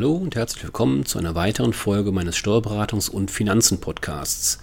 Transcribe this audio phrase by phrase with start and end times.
[0.00, 4.58] Hallo und herzlich willkommen zu einer weiteren Folge meines Steuerberatungs- und Finanzen-Podcasts.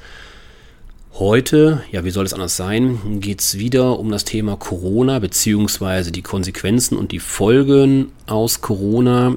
[1.14, 6.10] Heute, ja, wie soll es anders sein, geht es wieder um das Thema Corona bzw.
[6.10, 9.36] die Konsequenzen und die Folgen aus Corona.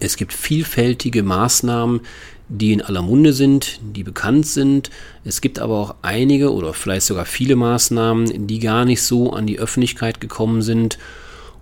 [0.00, 2.00] Es gibt vielfältige Maßnahmen,
[2.48, 4.88] die in aller Munde sind, die bekannt sind.
[5.22, 9.46] Es gibt aber auch einige oder vielleicht sogar viele Maßnahmen, die gar nicht so an
[9.46, 10.96] die Öffentlichkeit gekommen sind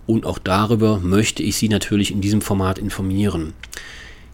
[0.05, 3.53] und auch darüber möchte ich Sie natürlich in diesem Format informieren.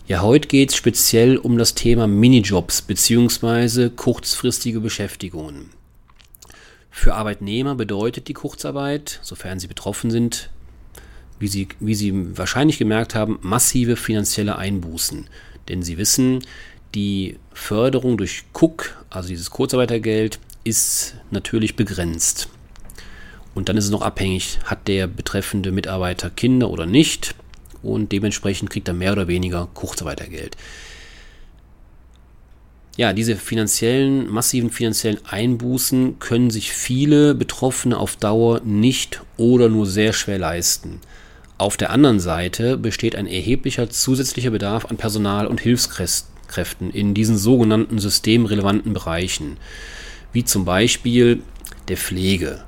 [0.07, 3.89] Ja, heute geht es speziell um das Thema Minijobs bzw.
[3.89, 5.69] kurzfristige Beschäftigungen.
[6.89, 10.49] Für Arbeitnehmer bedeutet die Kurzarbeit, sofern sie betroffen sind,
[11.37, 15.27] wie sie, wie sie wahrscheinlich gemerkt haben, massive finanzielle Einbußen.
[15.69, 16.43] Denn sie wissen,
[16.95, 22.49] die Förderung durch Cook, also dieses Kurzarbeitergeld, ist natürlich begrenzt.
[23.59, 27.35] Und dann ist es noch abhängig, hat der betreffende Mitarbeiter Kinder oder nicht.
[27.83, 30.55] Und dementsprechend kriegt er mehr oder weniger Kurzarbeitergeld.
[32.95, 39.85] Ja, diese finanziellen, massiven finanziellen Einbußen können sich viele Betroffene auf Dauer nicht oder nur
[39.85, 41.01] sehr schwer leisten.
[41.57, 47.37] Auf der anderen Seite besteht ein erheblicher zusätzlicher Bedarf an Personal und Hilfskräften in diesen
[47.37, 49.57] sogenannten systemrelevanten Bereichen,
[50.31, 51.41] wie zum Beispiel
[51.89, 52.63] der Pflege,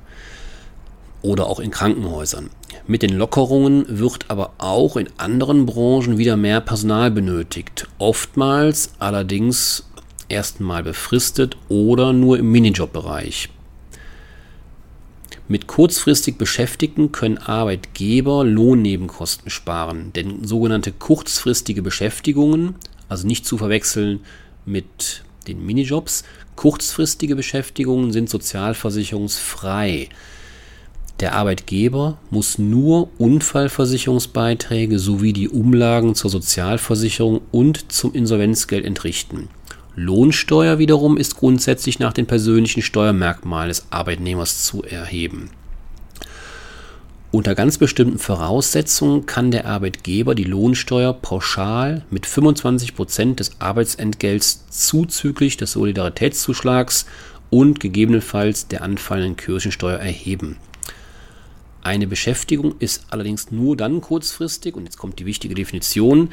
[1.22, 2.50] oder auch in Krankenhäusern.
[2.86, 7.88] Mit den Lockerungen wird aber auch in anderen Branchen wieder mehr Personal benötigt.
[7.98, 9.84] Oftmals allerdings
[10.28, 13.48] erstmal befristet oder nur im Minijobbereich.
[15.48, 22.76] Mit kurzfristig Beschäftigten können Arbeitgeber Lohnnebenkosten sparen, denn sogenannte kurzfristige Beschäftigungen,
[23.08, 24.20] also nicht zu verwechseln
[24.64, 26.24] mit den Minijobs,
[26.56, 30.08] kurzfristige Beschäftigungen sind sozialversicherungsfrei.
[31.20, 39.48] Der Arbeitgeber muss nur Unfallversicherungsbeiträge sowie die Umlagen zur Sozialversicherung und zum Insolvenzgeld entrichten.
[39.94, 45.50] Lohnsteuer wiederum ist grundsätzlich nach den persönlichen Steuermerkmalen des Arbeitnehmers zu erheben.
[47.30, 55.56] Unter ganz bestimmten Voraussetzungen kann der Arbeitgeber die Lohnsteuer pauschal mit 25% des Arbeitsentgelts zuzüglich
[55.56, 57.06] des Solidaritätszuschlags
[57.48, 60.58] und gegebenenfalls der anfallenden Kirchensteuer erheben.
[61.82, 66.30] Eine Beschäftigung ist allerdings nur dann kurzfristig, und jetzt kommt die wichtige Definition,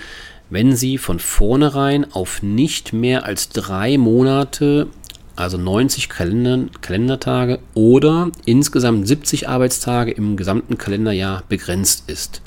[0.51, 4.87] wenn sie von vornherein auf nicht mehr als drei Monate,
[5.35, 12.43] also 90 Kalender, Kalendertage oder insgesamt 70 Arbeitstage im gesamten Kalenderjahr begrenzt ist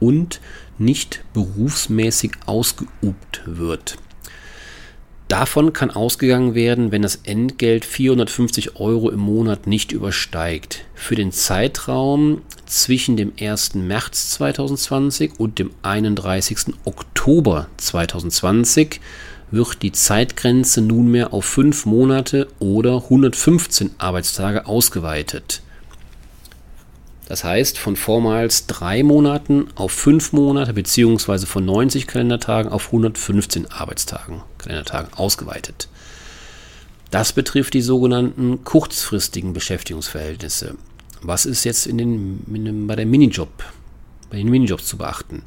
[0.00, 0.40] und
[0.76, 3.96] nicht berufsmäßig ausgeübt wird.
[5.28, 10.84] Davon kann ausgegangen werden, wenn das Entgelt 450 Euro im Monat nicht übersteigt.
[10.94, 13.74] Für den Zeitraum zwischen dem 1.
[13.74, 16.74] März 2020 und dem 31.
[16.84, 19.00] Oktober 2020
[19.50, 25.62] wird die Zeitgrenze nunmehr auf 5 Monate oder 115 Arbeitstage ausgeweitet.
[27.26, 33.70] Das heißt, von vormals drei Monaten auf fünf Monate beziehungsweise von 90 Kalendertagen auf 115
[33.70, 35.88] Arbeitstagen, Kalendertagen ausgeweitet.
[37.10, 40.74] Das betrifft die sogenannten kurzfristigen Beschäftigungsverhältnisse.
[41.22, 43.48] Was ist jetzt in den, in den, bei der Minijob,
[44.30, 45.42] bei den Minijobs zu beachten?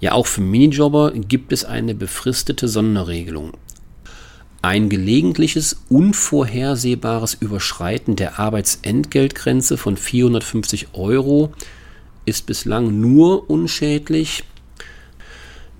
[0.00, 3.52] Ja, auch für Minijobber gibt es eine befristete Sonderregelung.
[4.62, 11.52] Ein gelegentliches, unvorhersehbares Überschreiten der Arbeitsentgeltgrenze von 450 Euro
[12.26, 14.44] ist bislang nur unschädlich,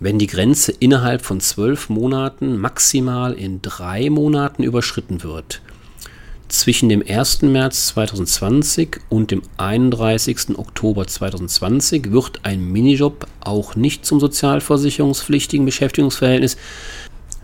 [0.00, 5.60] wenn die Grenze innerhalb von zwölf Monaten maximal in drei Monaten überschritten wird.
[6.48, 7.42] Zwischen dem 1.
[7.42, 10.58] März 2020 und dem 31.
[10.58, 16.56] Oktober 2020 wird ein Minijob auch nicht zum sozialversicherungspflichtigen Beschäftigungsverhältnis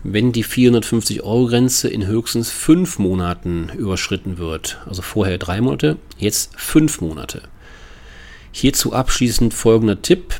[0.03, 4.79] wenn die 450-Euro-Grenze in höchstens fünf Monaten überschritten wird.
[4.85, 7.41] Also vorher drei Monate, jetzt fünf Monate.
[8.51, 10.39] Hierzu abschließend folgender Tipp.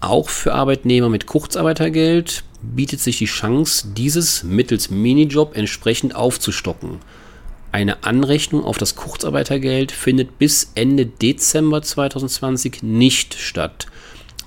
[0.00, 6.98] Auch für Arbeitnehmer mit Kurzarbeitergeld bietet sich die Chance, dieses mittels Minijob entsprechend aufzustocken.
[7.72, 13.86] Eine Anrechnung auf das Kurzarbeitergeld findet bis Ende Dezember 2020 nicht statt,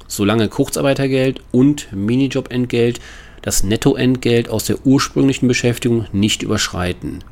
[0.07, 2.99] solange Kurzarbeitergeld und Minijobentgelt
[3.43, 7.23] das Nettoentgelt aus der ursprünglichen Beschäftigung nicht überschreiten.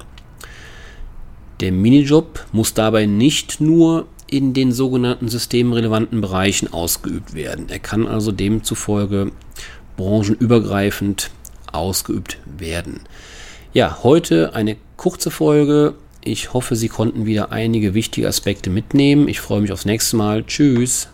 [1.62, 7.68] Der Minijob muss dabei nicht nur in den sogenannten systemrelevanten Bereichen ausgeübt werden.
[7.70, 9.32] Er kann also demzufolge
[9.98, 11.32] branchenübergreifend
[11.72, 13.02] ausgeübt werden.
[13.74, 15.96] Ja, heute eine kurze Folge.
[16.24, 19.28] Ich hoffe, Sie konnten wieder einige wichtige Aspekte mitnehmen.
[19.28, 20.44] Ich freue mich aufs nächste Mal.
[20.46, 21.10] Tschüss.